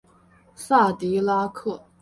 [0.55, 1.79] 萨迪拉克。